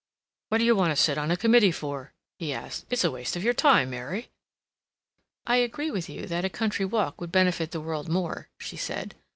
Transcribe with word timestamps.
"What 0.49 0.57
d'you 0.57 0.75
want 0.75 0.89
to 0.89 0.95
sit 0.95 1.19
on 1.19 1.29
a 1.29 1.37
committee 1.37 1.71
for?" 1.71 2.11
he 2.39 2.51
asked. 2.51 2.87
"It's 2.89 3.03
waste 3.03 3.35
of 3.35 3.43
your 3.43 3.53
time, 3.53 3.91
Mary." 3.91 4.29
"I 5.45 5.57
agree 5.57 5.91
with 5.91 6.09
you 6.09 6.25
that 6.25 6.43
a 6.43 6.49
country 6.49 6.85
walk 6.85 7.21
would 7.21 7.31
benefit 7.31 7.69
the 7.69 7.81
world 7.81 8.09
more," 8.09 8.49
she 8.57 8.77
said. 8.77 9.13